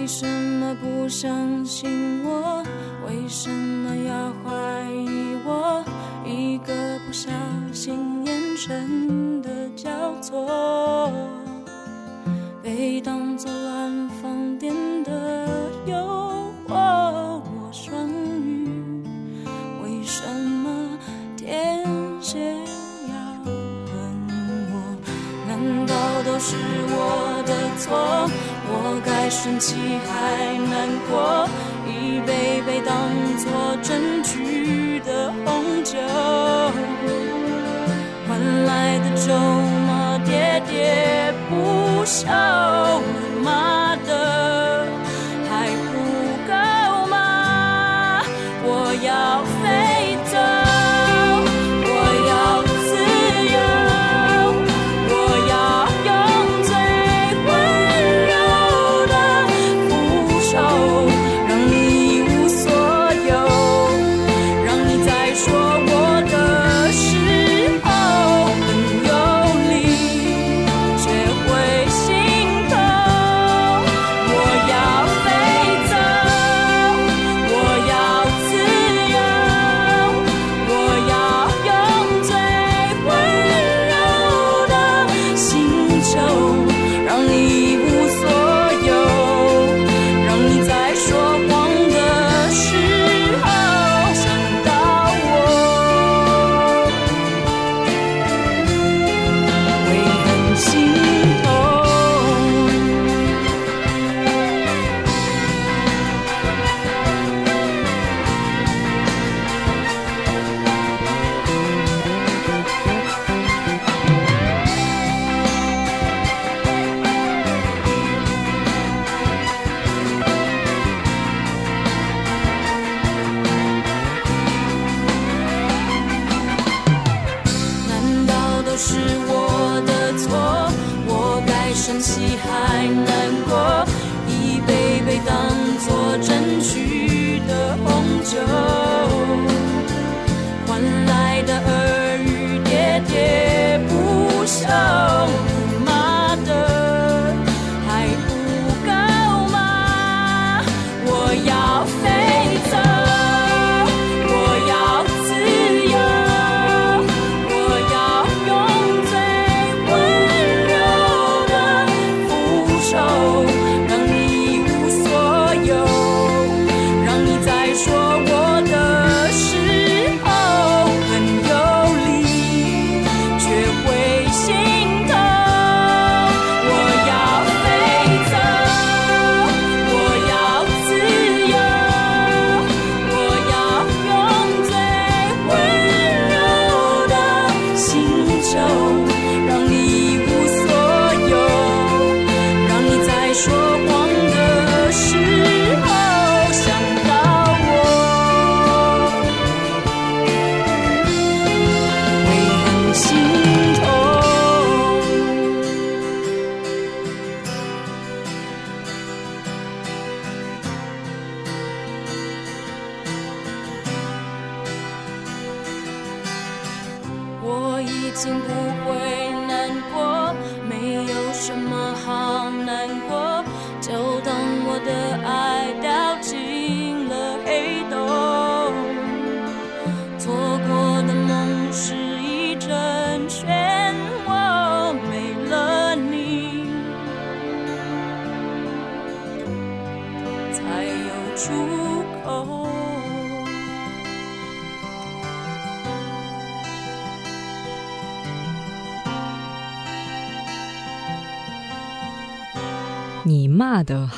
[0.00, 2.64] 为什么不相信我？
[3.06, 5.84] 为什么要怀疑我？
[6.24, 6.72] 一个
[7.06, 7.30] 不小
[7.70, 9.90] 心，眼神的交
[10.22, 11.12] 错，
[12.62, 15.94] 被当作乱放电的诱
[16.66, 16.72] 惑。
[16.72, 19.04] 我双鱼，
[19.82, 20.98] 为什么
[21.36, 21.84] 天
[22.22, 22.54] 蝎
[23.06, 23.52] 要恨
[24.72, 24.96] 我？
[25.46, 25.94] 难道
[26.24, 26.56] 都是
[26.88, 28.30] 我的错？
[29.30, 29.76] 生气
[30.06, 31.48] 还难过？
[31.86, 32.96] 一杯杯当
[33.38, 35.96] 作证据的红酒，
[38.28, 39.32] 换来的咒
[39.86, 42.26] 骂喋喋不休，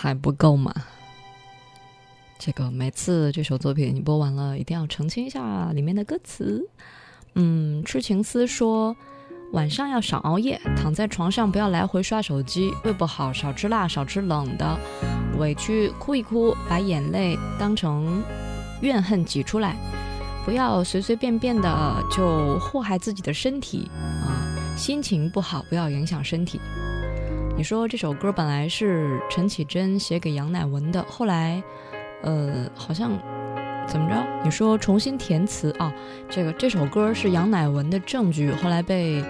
[0.02, 0.74] 还不够吗？
[2.36, 6.60] 这个每次这首作品你播完了，一定要澄清一下里面的歌词。
[7.36, 8.96] 嗯，痴情思说
[9.52, 14.76] 晚上要少熬夜，躺在床上不要来回刷手机，胃不好少吃辣，少吃冷的，
[15.38, 18.24] 委屈哭一哭，把眼泪当成
[18.80, 19.76] 怨恨挤出来，
[20.44, 23.88] 不要随随便便的就祸害自己的身体
[24.26, 26.60] 啊，心情不好不要影响身体。
[27.54, 31.62] 你说这首歌本来是陈绮贞写给杨乃文的，后来，
[32.22, 33.12] 呃，好像
[33.86, 34.16] 怎么着？
[34.42, 35.92] 你说重新填词啊？
[36.28, 39.22] 这个这首歌是杨乃文的证据，后来被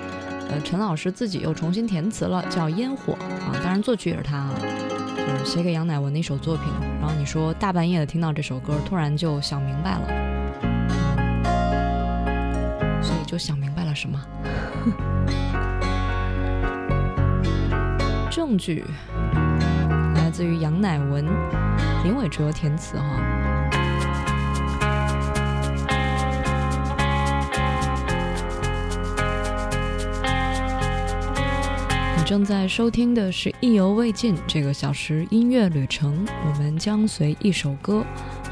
[0.48, 4.54] 呃陈老师自己又重新填词了，叫《烟火》啊，当然作曲也是他啊。
[5.14, 6.64] 就是写给杨乃文的一首作品。
[7.00, 10.06] 然后你说大半夜的听到这首歌，突然就想明白了，
[13.02, 14.18] 所以就想明白了什么？
[18.44, 18.84] 证据
[20.16, 21.24] 来自于杨乃文，
[22.02, 23.04] 林伟哲填词哈。
[32.16, 38.04] 你正在收听的是《意犹未尽》这个小时音乐旅程，我们将随一首歌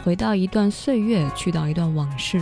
[0.04, 2.40] 回到一段岁月，去到一段往事，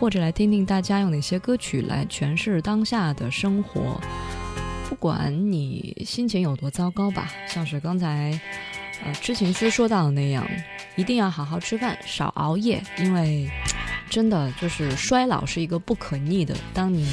[0.00, 4.00] 或者来听听大家用哪些歌曲来诠释当下的生活。
[5.00, 8.38] 管你心情有多糟糕吧，像是刚才
[9.04, 10.48] 呃知情思说到的那样，
[10.94, 13.50] 一定要好好吃饭，少熬夜，因为
[14.08, 16.54] 真的就是衰老是一个不可逆的。
[16.72, 17.04] 当你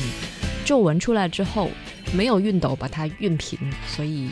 [0.63, 1.71] 皱纹出来之后。
[2.13, 4.29] 没有熨斗把它熨平，所以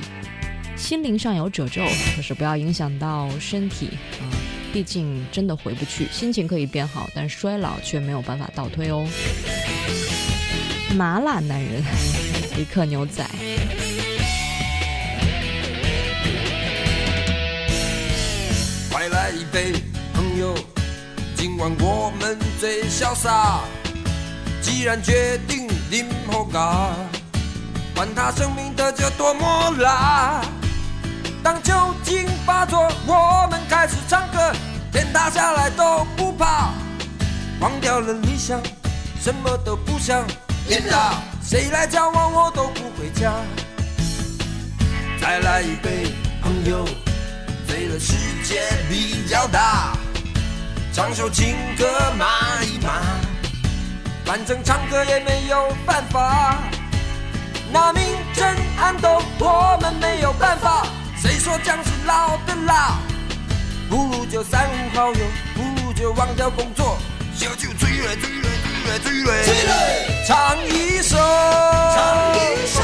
[0.77, 1.83] 心灵上有褶皱，
[2.15, 3.89] 可是不要影响到身体
[4.21, 4.23] 啊！
[4.71, 6.07] 毕竟真的回不去。
[6.09, 9.05] 心情可以变好，但衰老却没有办法倒退哦。
[10.95, 11.83] 麻辣男人，
[12.57, 13.21] 一克牛仔。
[18.89, 19.73] 快来一杯，
[20.13, 20.55] 朋友，
[21.35, 23.59] 今晚我们最潇洒。
[24.61, 26.91] 既然决定饮喝咖。
[27.93, 30.41] 管他生命的酒多么辣，
[31.41, 31.73] 当酒
[32.03, 34.51] 精发作，我们开始唱歌，
[34.91, 36.73] 天塌下来都不怕，
[37.61, 38.61] 忘掉了理想，
[39.21, 40.27] 什么都不想。
[41.47, 43.31] 谁来交往我都不回家。
[45.21, 46.11] 再来一杯，
[46.41, 46.83] 朋友，
[47.67, 48.13] 醉了世
[48.43, 49.95] 界比较大，
[50.91, 51.85] 唱首情歌
[52.17, 52.99] 骂一骂，
[54.25, 56.57] 反正唱歌也没有办法。
[57.71, 58.03] 那明
[58.33, 58.43] 争
[58.79, 60.87] 暗斗，我们没有办法。
[61.15, 62.97] 谁说姜是老的辣？
[63.87, 66.97] 不如就三五好友，不如就忘掉工作，
[67.35, 68.44] 小酒醉了醉了
[68.85, 69.73] 醉了醉了，醉了，
[70.27, 71.97] 唱一首唱
[72.35, 72.37] 一
[72.67, 72.77] 首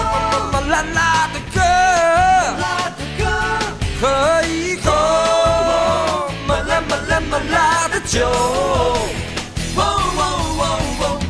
[0.67, 1.61] 辣辣的歌，
[2.59, 2.63] 辣
[2.97, 3.21] 的歌，
[4.01, 4.03] 喝
[4.47, 4.91] 一口
[6.47, 8.17] 麻辣麻辣麻辣的酒。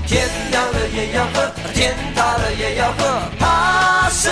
[0.07, 2.99] 天亮了也要喝，天塌了也要喝。
[4.09, 4.29] 什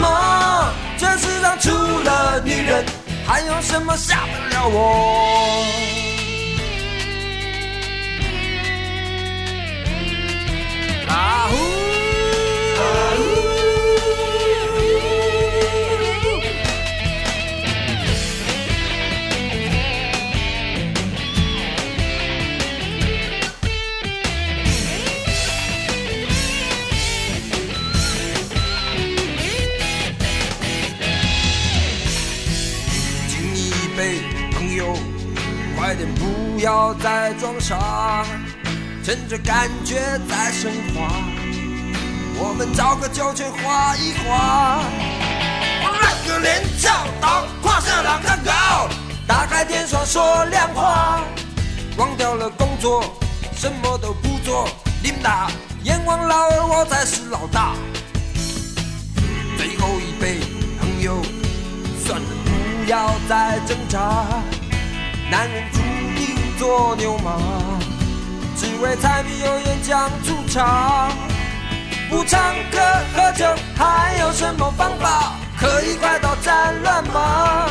[0.00, 0.72] 么？
[0.98, 2.84] 这世上除了女人，
[3.24, 6.05] 还有什么吓得了我？
[34.76, 34.94] 由，
[35.74, 38.26] 快点不要再装傻，
[39.02, 41.08] 趁着感觉在升华，
[42.38, 44.80] 我们找个酒泉画一画。
[45.82, 46.92] 我来个连跳
[47.22, 48.88] 到胯下让它高，
[49.26, 51.22] 打开天窗说亮话，
[51.96, 53.02] 忘掉了工作，
[53.56, 54.68] 什么都不做。
[55.02, 55.50] 你们大，
[55.84, 57.74] 阎王老二，我才是老大。
[59.56, 60.40] 最后一杯，
[60.78, 61.22] 朋友，
[62.04, 64.26] 算了，不要再挣扎。
[65.30, 65.78] 男人注
[66.14, 67.36] 定做牛马，
[68.56, 71.10] 只为柴米油盐酱醋茶。
[72.08, 72.78] 不唱歌
[73.14, 73.44] 喝酒，
[73.76, 77.68] 还有什么方法可以快刀斩乱麻？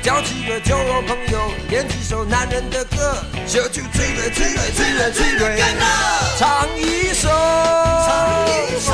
[0.00, 3.16] 交几个酒肉朋友，点几首男人的歌，
[3.46, 5.78] 小酒醉了醉了醉了醉了，
[6.38, 8.92] 唱一首唱一首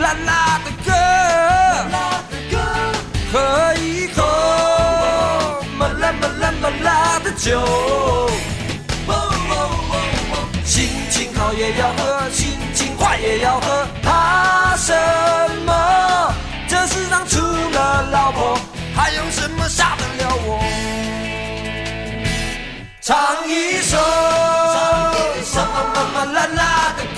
[0.00, 0.92] 辣辣的歌，
[1.92, 2.56] 辣的歌，
[3.32, 4.37] 喝一口。
[7.38, 7.60] 酒，
[10.64, 14.92] 心情好也要喝，心情坏也要喝，怕什
[15.64, 16.34] 么？
[16.66, 18.58] 这世上除了老婆，
[18.92, 20.58] 还有什么杀得了我？
[23.00, 23.16] 唱
[23.48, 23.96] 一首
[26.34, 27.17] 辣辣的歌，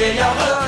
[0.00, 0.59] 也要喝，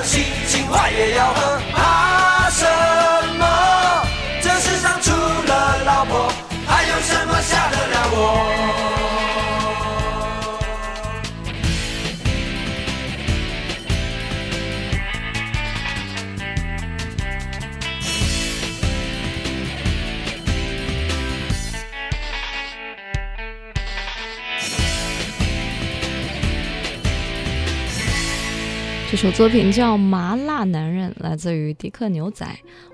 [29.23, 32.45] 首作品叫《麻辣男人》，来自于迪克牛仔。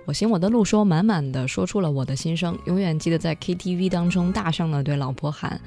[0.05, 2.55] 我行我的路，说满满的说出了我的心声。
[2.67, 5.59] 永远记得在 KTV 当中大声的对老婆喊：“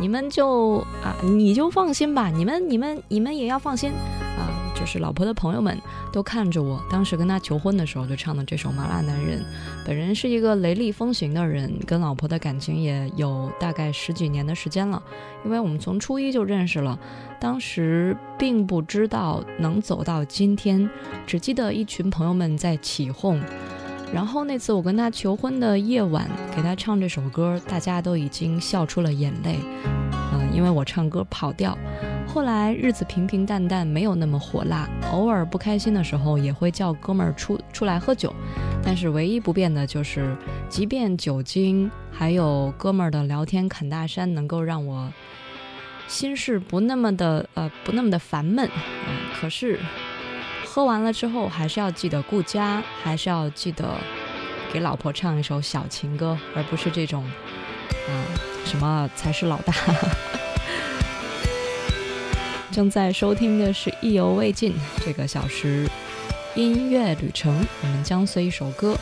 [0.00, 5.80] 你们就啊，你就放心吧，你们、你们、你们也要放心啊！”就是老婆的朋友们
[6.12, 9.40] 都看着我，当时跟他求婚的时候就唱的这首《麻辣男人》。
[9.86, 15.02] 本人是一个雷厉风行的人，跟老婆的感情也有大概十几年的时间了，
[15.44, 16.98] 因为我们从初一就认识了。
[17.40, 20.88] 当时并不知道能走到今天，
[21.26, 23.40] 只记得一群朋友们在起哄。
[24.12, 29.58] 然后那次我跟他求婚的夜晚，给他唱这首歌，大家都已经笑出了眼泪。
[30.56, 31.76] 因为我唱歌跑调。
[32.26, 34.88] 后来日子平平淡淡，没有那么火辣。
[35.12, 38.34] 偶尔不开心的时候，也会叫哥们儿出出来喝酒。
[38.82, 40.34] 但是唯一不变的就是，
[40.68, 45.12] 即便酒精还有哥们儿的聊天侃大山，能够让我。
[46.08, 48.64] 心事不那么的呃不那么的烦闷，
[49.08, 49.80] 嗯，可是
[50.64, 53.84] 喝完了之后还是要记得顾家，还是要记得
[54.72, 58.10] 给老婆唱一首小情歌，而不是这种啊
[58.64, 59.74] 什么才是老大。
[62.76, 65.88] 正在收听的是意犹未尽这个小时
[66.54, 68.94] 音乐旅程，我们将随一首歌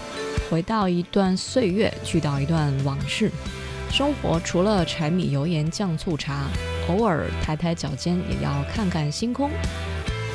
[0.49, 3.33] 回到一段岁月，去到一段往事。
[3.91, 6.47] 生活除了柴米油盐酱醋茶。
[6.89, 9.51] 偶尔抬抬脚尖，也要看看星空，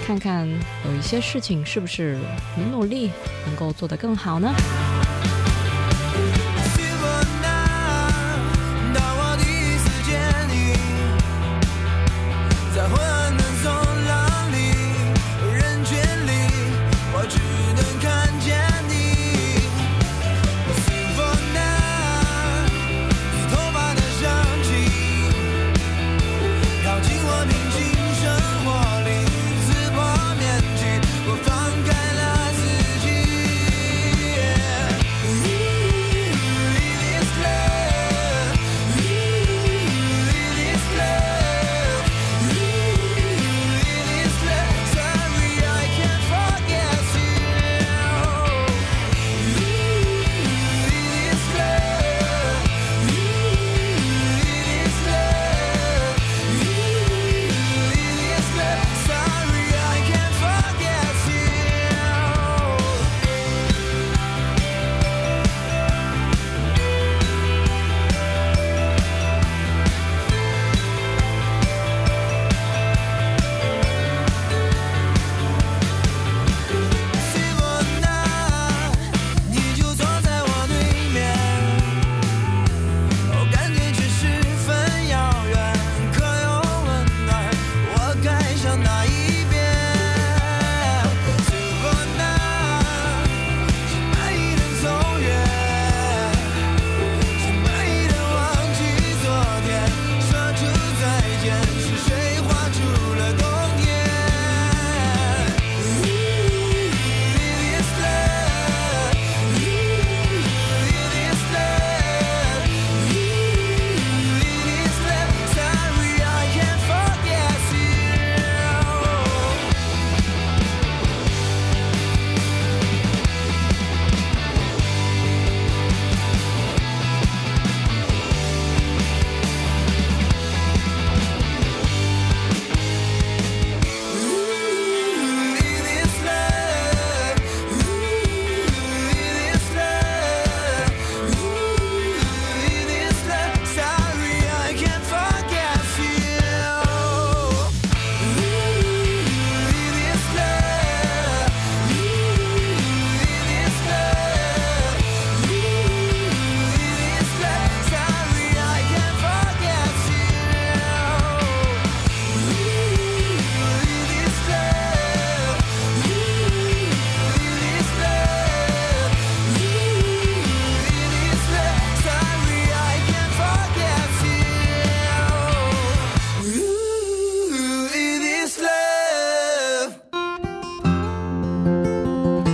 [0.05, 2.19] 看看有一些事情是不是
[2.57, 3.09] 努努力
[3.45, 4.53] 能够做得更好呢？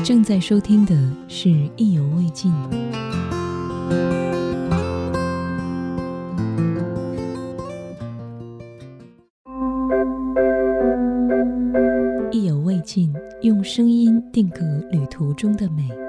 [0.05, 0.95] 正在收听的
[1.27, 2.53] 是《意犹未尽》，
[12.31, 14.59] 意犹未尽，用声音定格
[14.91, 16.04] 旅途中的美。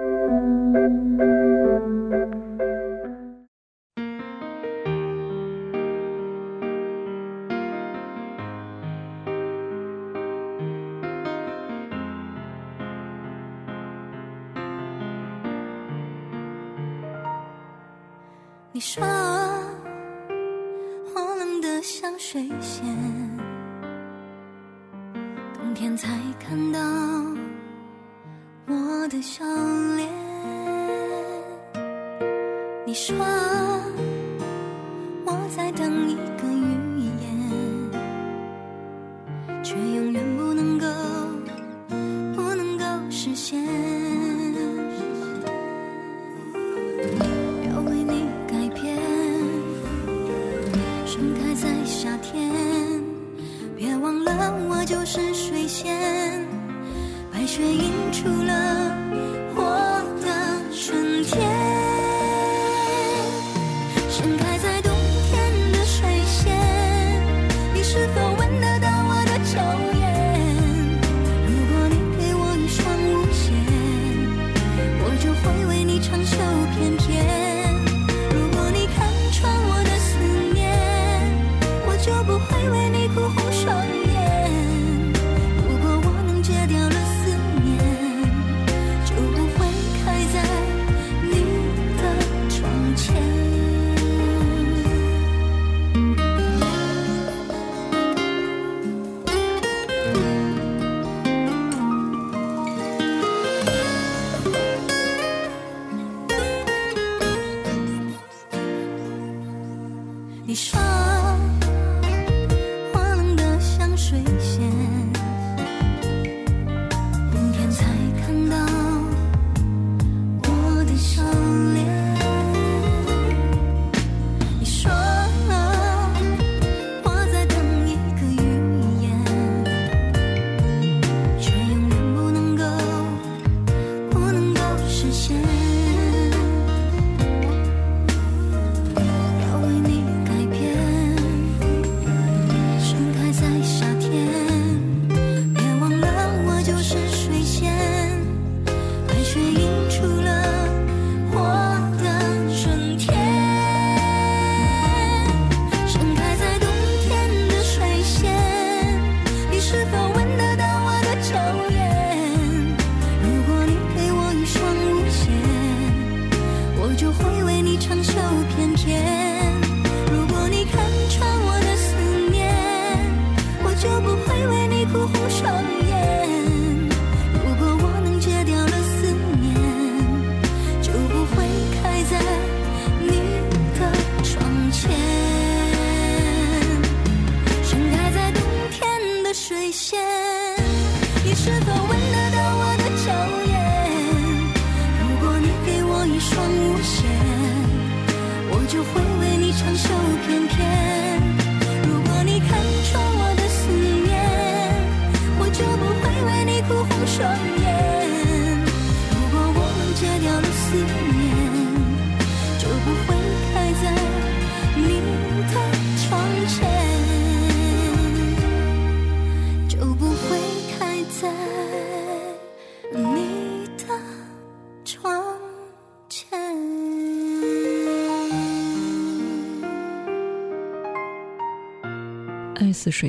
[75.97, 76.37] 一场秋
[76.75, 76.95] 天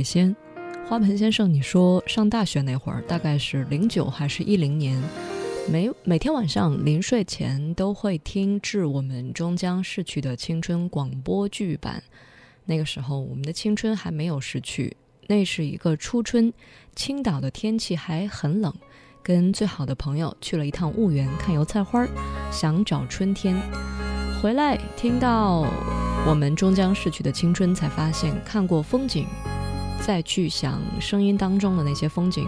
[0.08, 0.34] 仙，
[0.88, 4.98] 花盆先生，你说上大学那会儿，大概是零九还是一零年，
[5.70, 12.02] 每每天晚上临睡前都会听致我们终将逝去的青春广播剧版。
[12.63, 14.96] 那个时候，我们的青春还没有逝去，
[15.28, 16.54] 那是一个初春，
[16.96, 18.74] 青岛的天气还很冷，
[19.22, 22.08] 跟最好的朋友去了一趟婺源看油菜花，
[22.50, 23.58] 想找春天。
[24.41, 25.67] 回来听到
[26.26, 29.26] 我们终将逝去的青春，才发现看过风景，
[29.99, 32.47] 再去想声音当中的那些风景，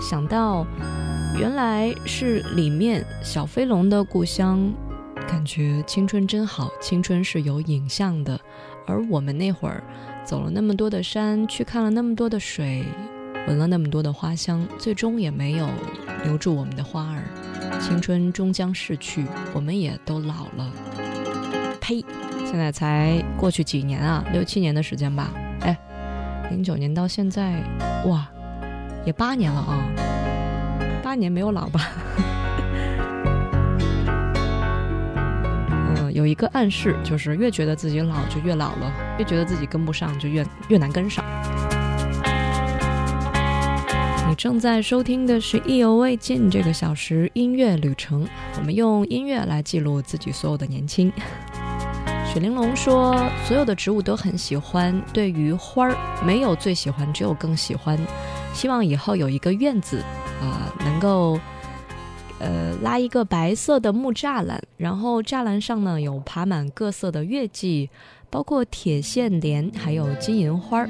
[0.00, 0.66] 想到
[1.38, 4.72] 原来是里面小飞龙的故乡，
[5.28, 8.40] 感觉青春真好，青春是有影像的。
[8.86, 9.82] 而我们那会儿
[10.24, 12.84] 走了那么多的山，去看了那么多的水，
[13.46, 15.68] 闻了那么多的花香，最终也没有
[16.24, 17.22] 留住我们的花儿。
[17.80, 20.72] 青春终将逝去，我们也都老了。
[21.80, 22.04] 呸！
[22.44, 25.30] 现在才过去几年啊，六七年的时间吧。
[26.50, 27.62] 零九年到现在，
[28.06, 28.26] 哇，
[29.04, 29.86] 也八年了啊，
[31.02, 31.88] 八年没有老吧？
[35.68, 41.24] 嗯，有一个暗示，就是越觉得自己老就越老了，越觉得自己跟不上就越越难跟上。
[44.28, 51.12] 你正在收听的是《意犹未尽》这个小时音乐旅程，我们用音乐来记录自己所有的年轻。
[52.36, 53.16] 雪玲珑说
[53.48, 57.98] ：“所有的植物都很喜欢，对于花儿没有最喜欢，只有更喜欢。
[58.52, 60.02] 希望以后有一个院子
[60.42, 61.40] 啊、能够
[62.38, 67.88] 呃拉一个白色的木栅栏，然后栅栏上呢有爬满各色的月季，
[68.28, 70.86] 包括铁线莲，还有金银花。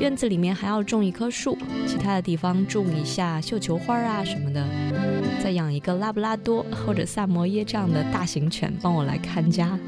[0.00, 4.66] 院子里面还要种一棵树，其他的地方种一下绣球花啊什么的。
[5.44, 9.78] 再养一个拉布拉多或者萨摩耶这样的大型犬，帮我来看家。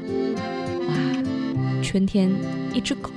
[1.83, 2.31] 春天
[2.73, 3.11] 一只狗，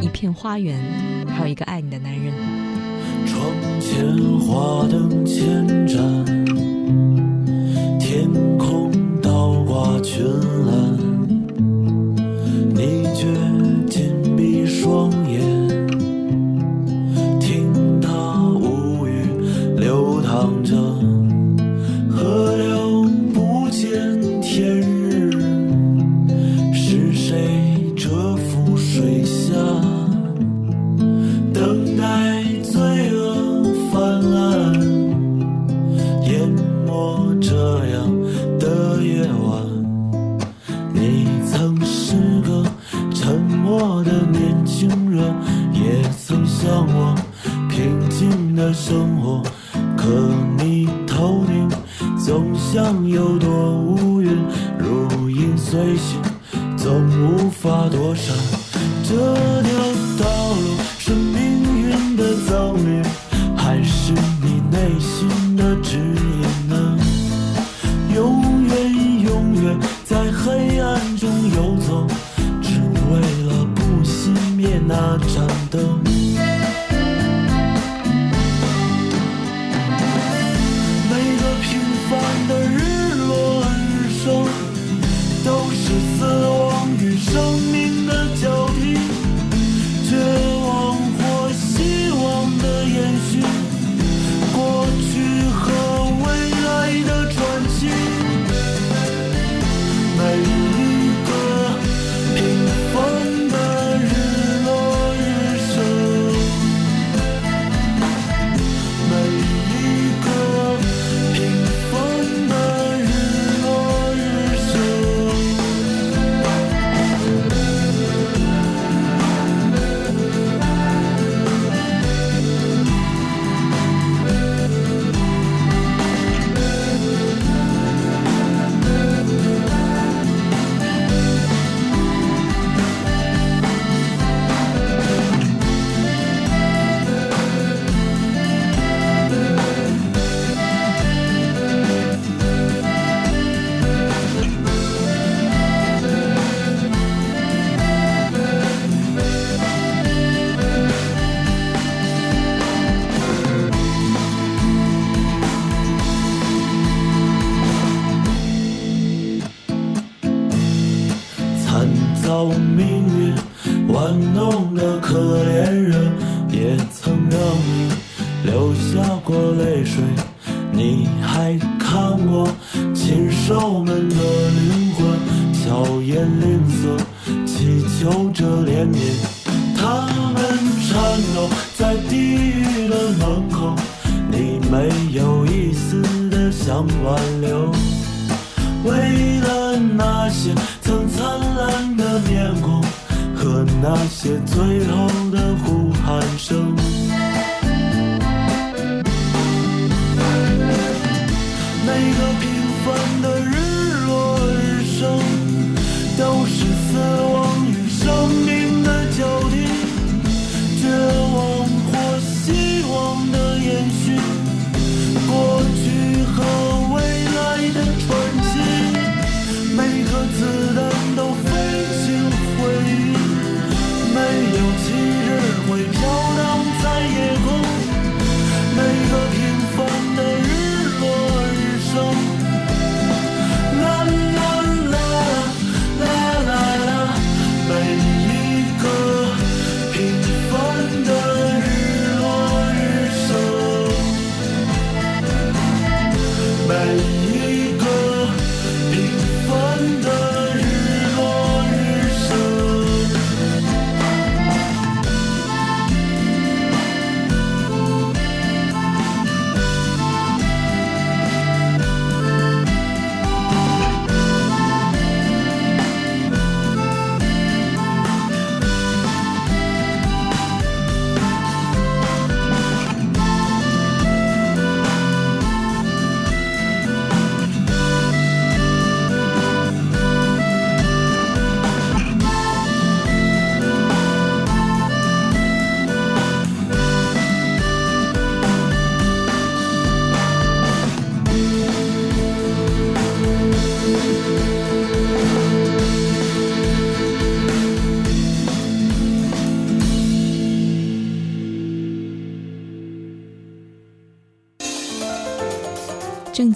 [0.00, 0.78] 一片花园，
[1.26, 2.32] 还有一个爱你的男人。
[3.26, 6.24] 窗前花灯千盏，
[7.98, 10.24] 天空倒挂群
[10.66, 10.96] 岚，
[12.74, 13.26] 你却
[13.90, 15.10] 紧闭双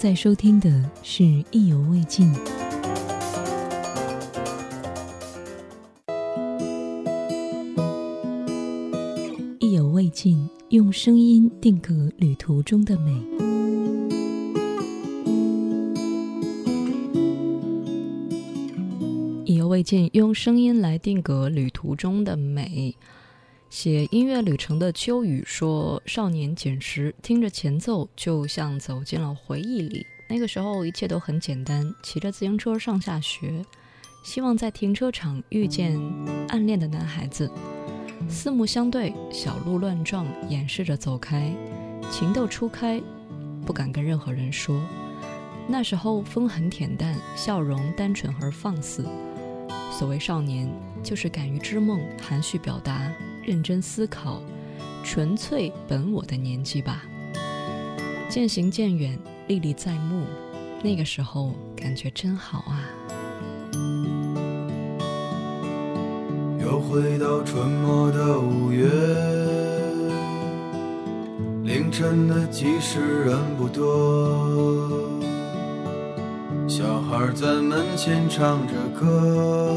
[0.09, 2.33] 在收听的是《意犹未尽》。
[9.59, 13.11] 意犹未尽，用声音定格旅途中的美。
[19.45, 22.95] 意犹未尽，用声音来定格旅途中的美。
[23.69, 30.03] 写音乐旅程的秋雨说：“少年捡拾，听着前奏，就像走进了回忆里。
[30.27, 33.63] 那个时候一切都很简单，骑着自行车上下学，
[34.23, 35.95] 希望在停车场遇见
[36.47, 37.49] 暗恋的男孩子。
[38.27, 41.53] 四目相对，小鹿乱撞，掩饰着走开，
[42.11, 42.99] 情窦初开，
[43.67, 44.81] 不敢跟任何人说。
[45.67, 49.05] 那时候风很恬淡，笑容单纯而放肆。
[49.91, 50.67] 所谓少年，
[51.03, 52.99] 就是敢于织梦，含蓄表达。”
[53.43, 54.41] 认真思考，
[55.03, 57.03] 纯粹本我的年纪吧。
[58.29, 60.25] 渐行渐远，历历在目。
[60.81, 62.87] 那个时候感觉真好啊！
[66.61, 68.87] 又回到春末的五月，
[71.63, 75.09] 凌晨的集市人不多，
[76.67, 79.75] 小孩在门前唱着歌。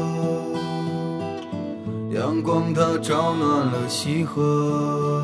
[2.13, 5.23] 阳光它照暖了溪河，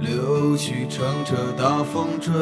[0.00, 2.32] 柳絮乘着大风追，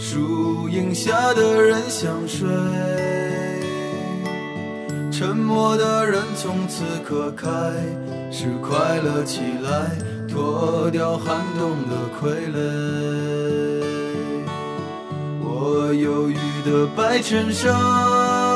[0.00, 2.48] 树荫下的人想睡，
[5.12, 7.46] 沉默的人从此刻开
[8.32, 9.92] 始快乐起来，
[10.28, 12.56] 脱掉寒冬的傀儡。
[15.44, 16.34] 我忧郁
[16.68, 18.55] 的白衬衫。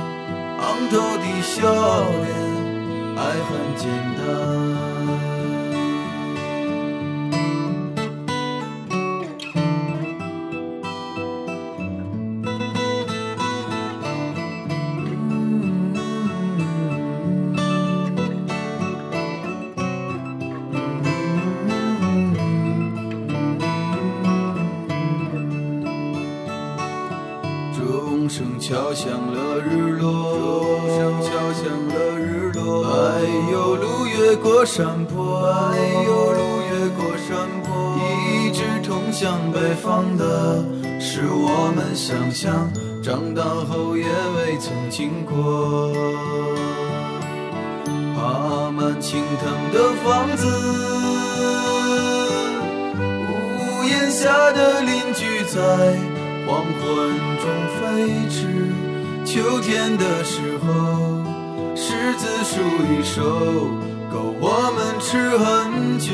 [0.91, 2.27] 头的笑脸，
[3.15, 5.30] 爱很简单。
[42.11, 42.69] 想象，
[43.01, 45.93] 长大后也未曾经过。
[48.13, 50.45] 爬满青藤的房子，
[52.99, 55.57] 屋檐下的邻居在。
[56.45, 56.83] 黄昏
[57.39, 57.45] 中
[57.79, 57.79] 飞
[58.29, 58.35] 驰，
[59.23, 60.67] 秋天的时候，
[61.77, 62.59] 柿子树
[62.91, 63.21] 一熟，
[64.11, 64.45] 够我
[64.75, 66.11] 们吃很久。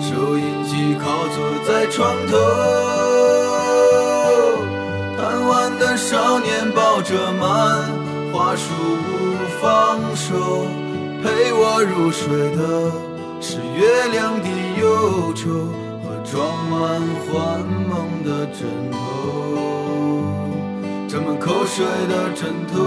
[0.00, 2.38] 收音机靠坐在床头，
[5.50, 7.84] 贪玩的少年抱着漫
[8.32, 8.70] 画书
[9.02, 9.10] 不
[9.60, 10.64] 放手，
[11.24, 12.92] 陪我入睡的
[13.40, 14.46] 是月亮的
[14.80, 15.50] 忧愁
[16.04, 16.14] 和。
[16.24, 16.78] 装满
[17.26, 17.58] 幻
[17.88, 18.60] 梦的枕
[18.92, 18.96] 头，
[21.08, 22.78] 沾满口水的枕头。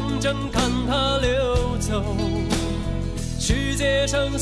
[0.00, 2.02] 是眼睁睁看它流走。
[3.38, 4.38] 世界上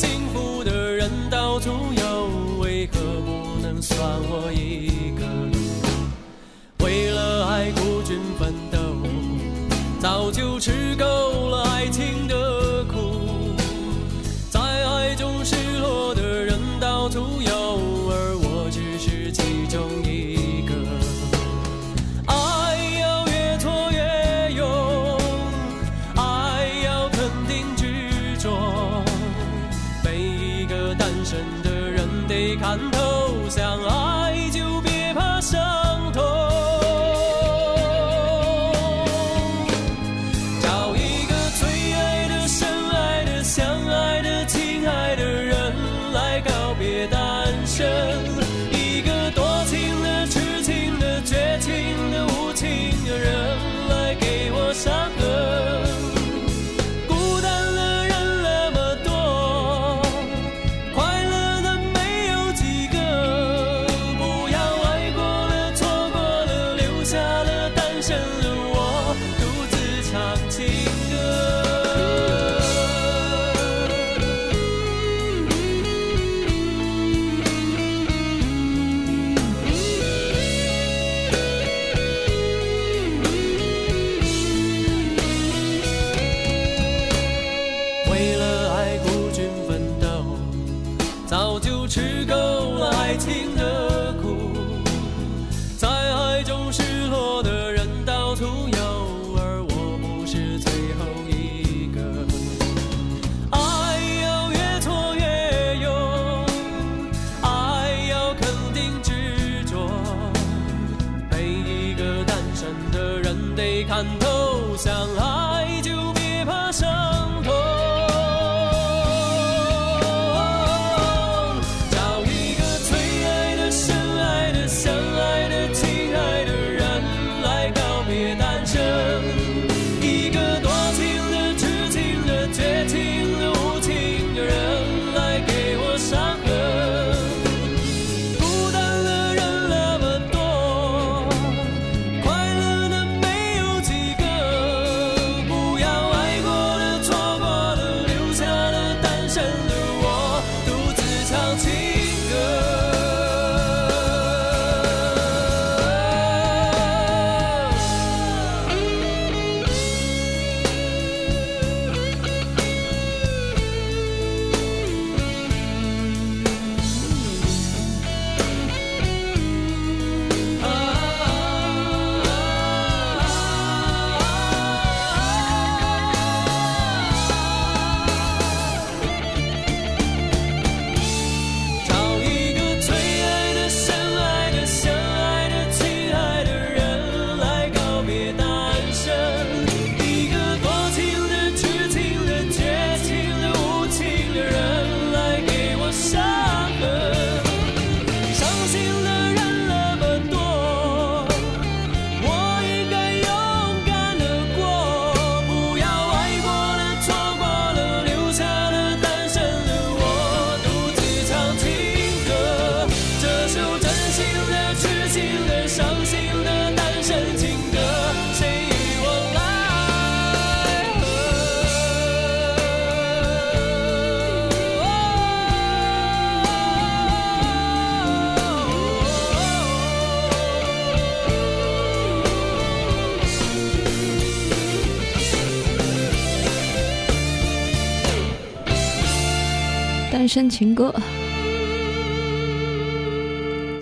[240.10, 240.94] 单身情歌，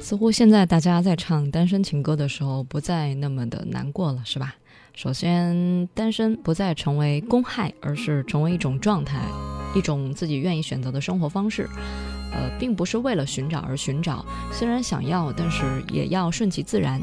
[0.01, 4.57] 似乎现在大家在唱单身情歌的时候，不再那么的难过了，是吧？
[4.95, 9.21] 首先，单身不再成为公害，而是成为一种状态，
[9.75, 11.69] 一种自己愿意选择的生活方式。
[12.33, 17.01] 呃，并不是为了寻找而寻找，虽然想要，但是也要顺其自然。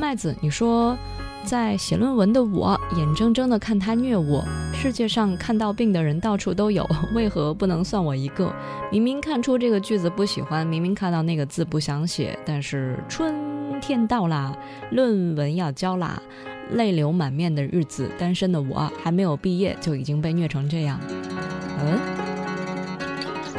[0.00, 0.96] 麦子，你说
[1.44, 8.52] 在写论文的我，眼睁睁地看他虐我，世界上看到病的人到处都有，为何不能算我一个？
[8.92, 13.34] 明明看出这个句子不喜欢，明明看到那个字不想写，但是春
[13.80, 14.54] 天到啦，
[14.90, 16.20] 论文要交啦，
[16.72, 21.00] 泪流满面的日子，单身的我还没有毕业就已经被虐成这样，
[21.80, 21.98] 嗯，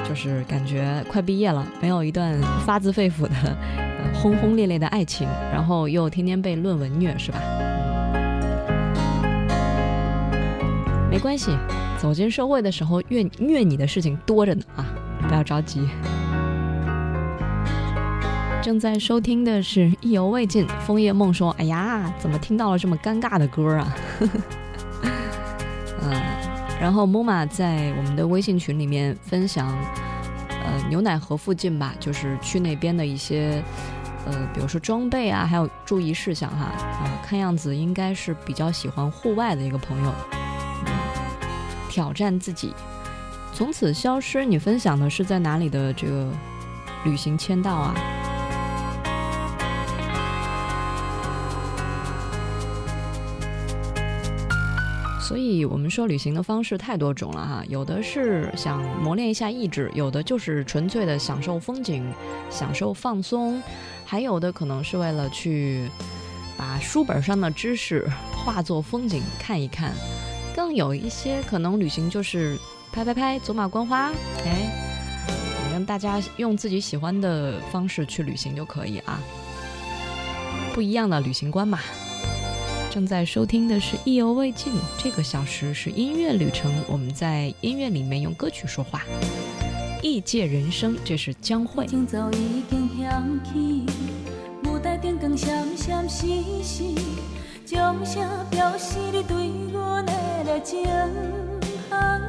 [0.07, 3.57] 就是感觉快毕业了，没有一段发自肺腑的、
[4.21, 7.39] 轰轰烈烈的爱情，然后又天天被论文虐，是吧？
[11.09, 11.57] 没关系，
[11.97, 14.85] 走进社会的时候，虐虐你的事情多着呢啊，
[15.27, 15.87] 不要着急。
[18.61, 23.95] 正在收听的是《意犹未尽》，枫叶梦说：“哎呀，怎么听到了这么尴尬的歌啊？”
[26.03, 26.11] 嗯，
[26.79, 29.69] 然后 MoMA 在我们的微信群里面分享，
[30.49, 33.63] 呃，牛奶河附近吧，就是去那边的一些，
[34.25, 36.65] 呃，比如说装备啊，还有注意事项哈。
[36.65, 40.13] 啊，看样子应该是比较喜欢户外的一个朋友，
[40.85, 40.93] 嗯
[41.89, 42.73] 挑战自己，
[43.53, 44.45] 从此消失。
[44.45, 46.27] 你分享的是在哪里的这个
[47.05, 47.95] 旅行签到啊？
[55.21, 62.11] 所以我们说旅行的方式太多种了哈，有的是想磨练一下意志，有的就是纯粹的享受风景、
[62.49, 63.61] 享受放松，
[64.09, 65.87] 还有的可能是为了去
[66.57, 69.93] 把书本上的知识化作风景看一看，
[70.55, 72.57] 更有一些可能旅行就是
[72.91, 74.11] 拍拍拍、走马观花，
[74.43, 79.21] 哎，让大家用自己喜欢的方式去旅行就可以啊，
[80.73, 81.79] 不一样的旅行观嘛。
[82.89, 89.03] 正在收听的是《意犹未尽》，这个小时是音乐旅程，我们在音乐里面用歌曲说话。
[90.01, 91.85] 异界人生，这是江蕙。
[95.01, 96.19] 今早已经响起，舞台顶光闪闪烁
[96.63, 96.99] 烁，
[97.65, 100.11] 掌声表示你对阮的
[100.45, 100.85] 热情。
[101.89, 102.19] 啊，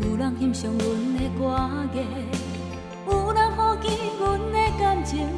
[0.00, 0.84] 有人欣赏阮
[1.14, 1.40] 的歌。
[1.94, 1.96] 艺，
[3.06, 3.88] 有人好奇
[4.18, 5.28] 阮的感情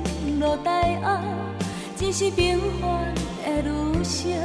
[0.40, 1.20] 落台后，
[1.96, 3.14] 只是平凡
[3.44, 4.36] 的女性。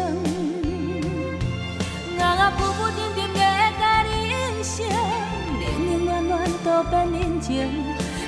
[2.17, 3.39] 我我浮浮沉沉的
[3.79, 4.11] 甲人
[4.63, 4.85] 生，
[5.59, 6.31] 冷冷暖暖
[6.63, 7.51] 都变人情。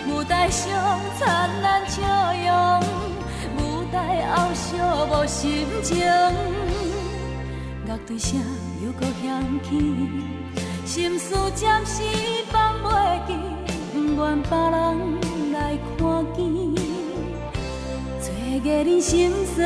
[0.07, 0.71] 舞台上
[1.17, 2.01] 灿烂笑
[2.45, 2.79] 容，
[3.57, 4.77] 舞台后寂
[5.09, 5.97] 寞心情。
[7.87, 8.39] 乐队声
[8.83, 9.69] 又搁响起，
[10.85, 12.03] 心事暂时
[12.51, 13.33] 放袂记，
[13.93, 16.75] 不愿别人来看见，
[18.21, 18.25] 找
[18.63, 19.57] 个人心酸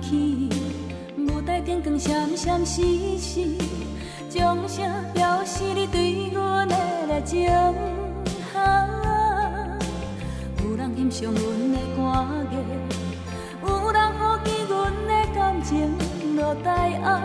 [0.00, 0.48] 经响起，
[1.18, 2.80] 舞台顶光闪闪烁
[3.18, 3.58] 烁，
[4.28, 6.76] 掌声表示你对阮的
[7.06, 7.48] 热情。
[8.54, 9.78] 啊，
[10.64, 11.42] 有人欣赏阮
[11.72, 12.00] 的歌
[12.50, 12.54] 艺，
[13.62, 15.94] 有人好奇阮的感情
[16.36, 17.20] 落台后，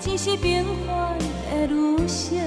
[0.00, 2.40] 只是平凡的女性。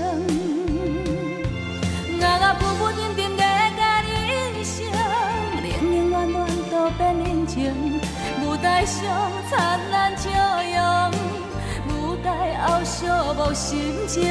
[2.20, 3.44] 我我浮浮沉沉的
[3.78, 4.72] 甲你应承，
[5.64, 6.36] 冷冷暖暖
[6.70, 7.62] 都变人情。
[8.64, 9.04] 台上
[9.50, 10.30] 灿烂笑
[10.72, 11.12] 容，
[11.90, 13.06] 舞台后寂
[13.36, 14.24] 寞心情。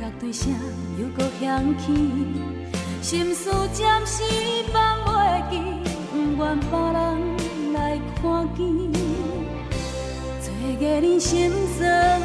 [0.00, 0.52] 乐队声
[0.98, 1.94] 又搁响起，
[3.00, 4.24] 心事暂时
[4.72, 5.60] 放袂记，
[6.10, 8.66] 不愿别人来看见，
[10.42, 12.20] 做个人心酸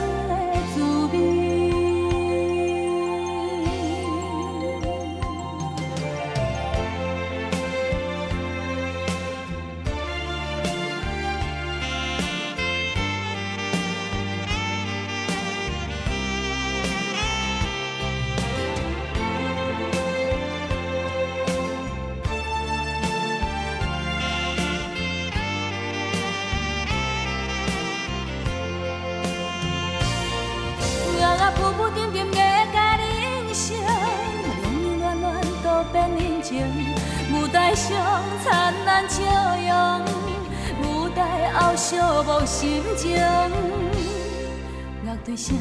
[37.32, 39.24] 舞台上灿烂笑
[39.68, 40.02] 容，
[40.84, 43.18] 舞台后寂无心情。
[45.06, 45.56] 乐队声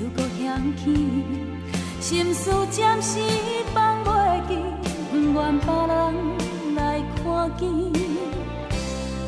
[0.00, 1.24] 又搁响起，
[2.00, 3.18] 心事暂时
[3.74, 4.58] 放袂记，
[5.10, 5.94] 不愿别人
[6.74, 7.68] 来看见，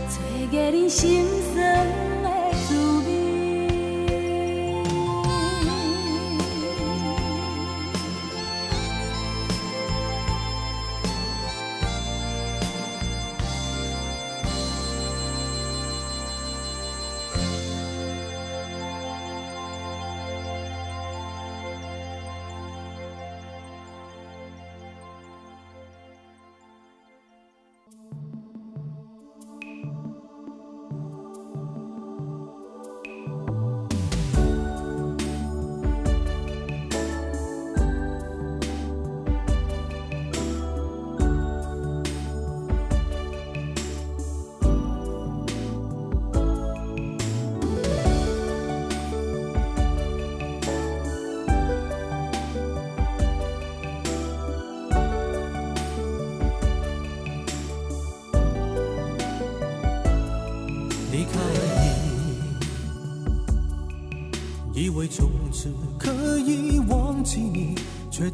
[0.09, 0.15] 找
[0.51, 1.87] 个人心酸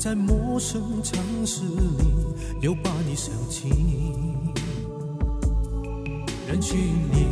[0.06, 2.06] 在陌生城市里
[2.60, 3.68] 又把你想起，
[6.46, 6.78] 人群
[7.12, 7.26] 里，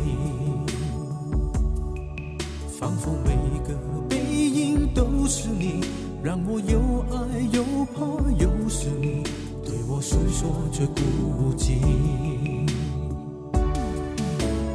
[2.77, 3.33] 仿佛每
[3.65, 3.73] 个
[4.09, 5.85] 背影都是你，
[6.21, 6.77] 让我又
[7.15, 7.63] 爱又
[7.95, 8.01] 怕，
[8.37, 9.23] 又是你
[9.63, 11.77] 对我诉说着孤寂。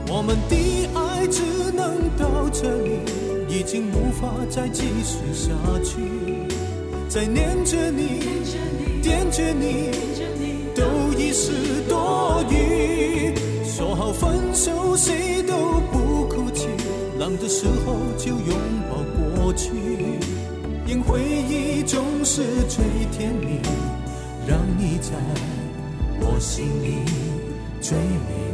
[0.09, 1.43] 我们的爱只
[1.73, 3.01] 能到这里，
[3.51, 5.51] 已经无法再继续下
[5.85, 6.50] 去。
[7.11, 8.21] 再念着你，
[9.03, 9.91] 惦着你，
[10.77, 10.85] 都
[11.19, 11.51] 已是
[11.89, 13.35] 多余。
[13.65, 16.69] 说好分手，谁都不哭泣，
[17.19, 18.57] 冷的时候就拥
[18.89, 19.73] 抱过去，
[20.87, 23.59] 因回忆总是最甜蜜，
[24.47, 25.11] 让你在
[26.21, 27.03] 我心里
[27.81, 28.50] 最美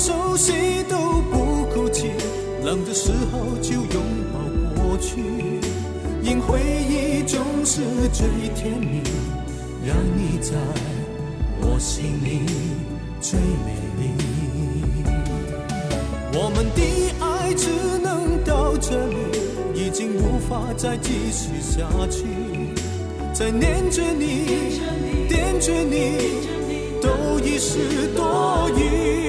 [0.00, 0.96] 好分手，谁都
[1.30, 2.08] 不哭泣，
[2.64, 5.20] 冷的时候就拥抱过去，
[6.22, 9.02] 因回忆总是最甜蜜，
[9.86, 10.54] 让你在
[11.60, 12.46] 我心里
[13.20, 14.08] 最美丽。
[16.32, 16.80] 我们的
[17.20, 17.68] 爱只
[18.02, 19.16] 能到这里，
[19.74, 22.24] 已经无法再继续下去。
[23.34, 24.78] 再念着你，
[25.28, 26.16] 惦着你，
[27.02, 29.19] 都已是多余。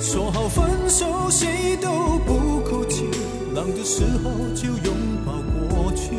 [0.00, 3.04] 说好分手，谁都不哭泣，
[3.52, 4.94] 冷的时候就拥
[5.26, 5.32] 抱
[5.68, 6.14] 过去，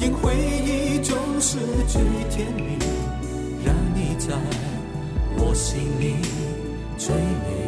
[0.00, 2.00] 因回忆总是最
[2.30, 2.78] 甜蜜，
[3.64, 4.34] 让你在
[5.36, 6.16] 我心里
[6.96, 7.59] 最美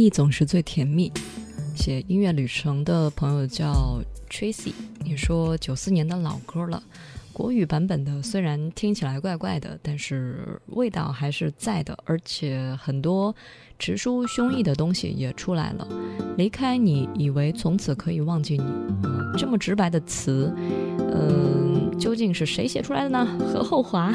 [0.00, 0.02] 丽。
[0.02, 1.12] 回忆总是最甜蜜。
[1.76, 4.72] 写音乐旅程的朋友叫 Tracy，
[5.04, 6.82] 你说九四年的老歌了，
[7.34, 13.34] 国语版本的虽然听起来怪怪的，但是味道还是在的，而且很多
[13.78, 15.86] 直抒胸臆的东西也出来了。
[16.38, 18.64] 离开你，以为从此可以忘记你，
[19.36, 20.50] 这么直白的词，
[21.12, 23.26] 嗯，究竟是谁写出来的呢？
[23.52, 24.12] 何厚华，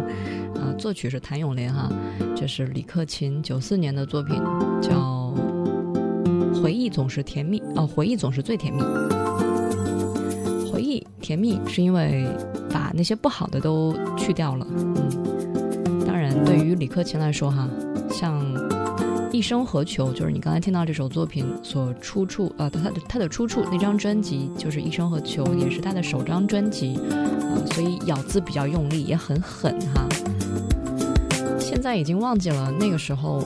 [0.56, 1.90] 啊，作曲是谭咏麟哈，
[2.34, 4.36] 这是李克勤九四年的作品，
[4.82, 5.15] 叫。
[6.62, 8.82] 回忆总是甜蜜哦，回忆总是最甜蜜。
[10.70, 12.26] 回忆甜蜜是因为
[12.70, 14.66] 把那些不好的都去掉了。
[14.70, 17.68] 嗯，当然，对于李克勤来说哈，
[18.10, 18.42] 像
[19.32, 30.06] 《一生何求》，就是你刚才听到这首作品所出处，呃，他的他的出处那张专辑就是《一生何求》，也是他的首张专辑，啊、所以咬字比较用力，也很狠哈。
[31.58, 33.42] 现在已经忘记了那个时候，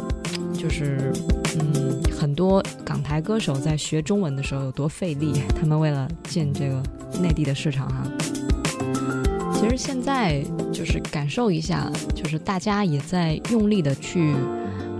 [0.53, 1.13] 就是
[1.59, 6.82] 嗯，很多港台歌手在学中文的时候有多费力，他们为了进这个
[7.20, 8.07] 内地的市场哈。
[9.53, 10.42] 其实现在
[10.72, 14.34] 就是感受一下，就是大家也在用力的去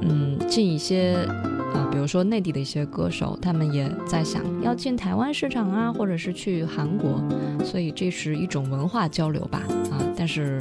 [0.03, 1.27] 嗯进一些
[1.73, 7.23] 啊、比如说内地的一些歌手，他们也在想要进台湾市场啊，或者是去韩国，
[7.65, 10.03] 所以这是一种文化交流吧啊。
[10.17, 10.61] 但是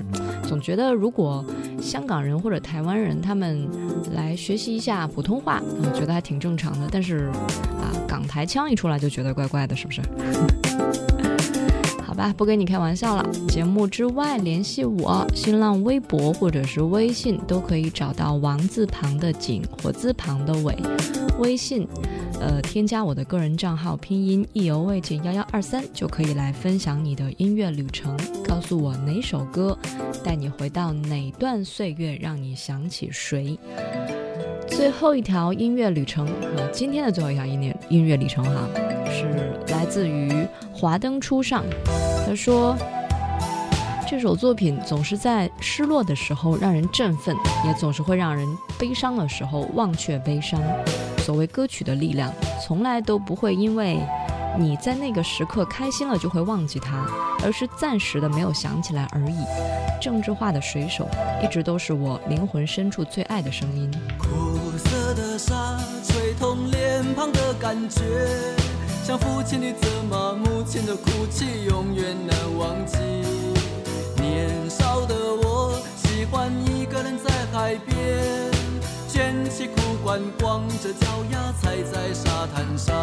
[0.49, 1.45] 总觉得如果
[1.79, 3.69] 香港人或者台湾人他们
[4.15, 6.87] 来学习一下普通话，我、觉得还挺正常的。
[6.91, 7.29] 但是
[7.79, 10.01] 啊，港台腔一出来就觉得怪怪的，是不是？
[12.03, 12.33] 好吧。
[12.35, 13.23] 不跟你开玩笑了。
[13.47, 20.75] 节目之外联系我，新浪微博或者是微信都可以找到王字旁的景，火字旁的伟。
[21.37, 21.87] 微信，
[22.39, 29.77] 呃，添加我的个人账号，拼音意犹未尽幺幺二三，就可以来分享你的音乐旅程，告诉我哪首歌
[30.23, 33.59] 带你回到哪段岁月，让你想起谁。
[34.67, 38.67] 最后一条音乐旅程啊，今天的最后一条音乐音乐旅程哈，
[39.11, 41.65] 是来自于华灯初上。
[42.25, 42.73] 他说，
[44.09, 47.35] 这首作品总是在失落的时候让人振奋，
[47.65, 48.47] 也总是会让人
[48.79, 50.61] 悲伤的时候忘却悲伤。
[51.29, 52.33] 所谓歌曲的力量，
[52.65, 53.99] 从来都不会因为
[54.57, 57.05] 你在那个时刻开心了就会忘记它，
[57.43, 59.37] 而是暂时的没有想起来而已。
[60.01, 61.07] 政治化的水手，
[61.43, 63.91] 一直都是我灵魂深处最爱的声音。
[64.17, 68.01] 苦涩的沙吹痛脸庞的感觉，
[69.03, 72.97] 像父亲的责骂，母亲的哭泣，永远难忘记。
[74.19, 75.13] 年少的
[75.43, 78.49] 我喜欢一个人在海边，
[79.19, 82.95] 卷起裤管，光着脚丫踩在沙滩上，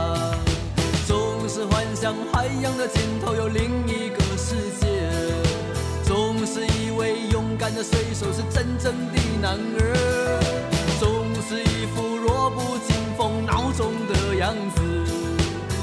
[1.06, 4.86] 总是幻想海洋的尽头有另一个世界，
[6.04, 10.40] 总是以为勇敢的水手是真正的男儿。
[10.98, 14.80] 总是一副弱不禁风孬种的样子，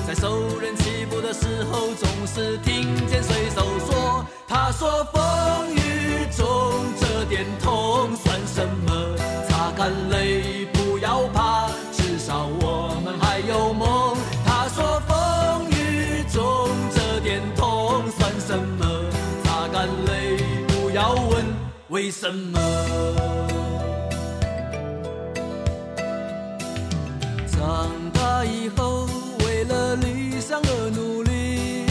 [0.07, 9.22] 在受人欺负的时候，总是听见水手说：“他说风雨中这点痛算什么？
[9.83, 14.15] 擦干泪，不要怕，至少我们还有梦。”
[14.45, 18.85] 他说风雨中这点痛算什么？
[19.43, 20.37] 擦干泪，
[20.69, 21.45] 不要问
[21.89, 22.57] 为什么。
[27.51, 29.05] 长大以后，
[29.45, 31.83] 为了理想而努力，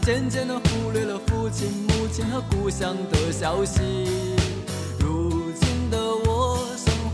[0.00, 3.82] 渐渐的忽略了父亲、母亲和故乡的消息。
[4.98, 6.25] 如今的我，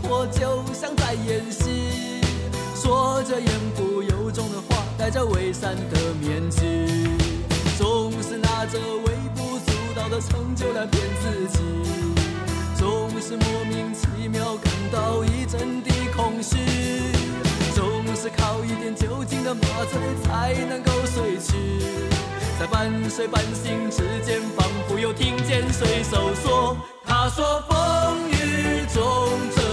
[0.03, 2.21] 活就像在演戏，
[2.75, 6.87] 说着言不由衷的话，戴着伪善的面具，
[7.77, 11.59] 总是拿着微不足道的成就来骗自己，
[12.77, 16.57] 总是莫名其妙感到一阵的空虚。
[17.73, 21.53] 总是靠一点酒精的麻醉才能够睡去，
[22.59, 29.03] 在半睡半醒之间，仿佛又听见水手说：“他说风雨中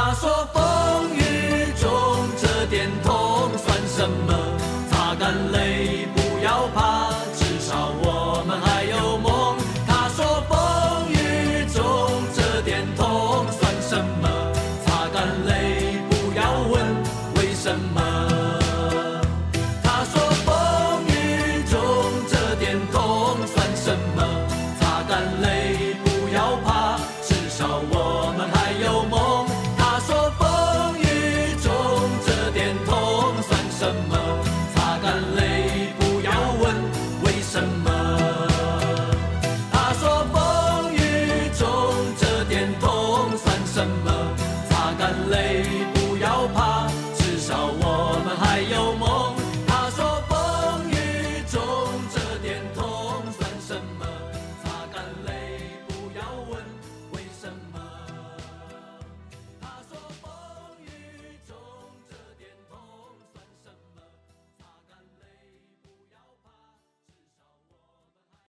[0.00, 0.62] 他说风
[1.16, 1.90] 雨中
[2.40, 4.37] 这点痛算什么？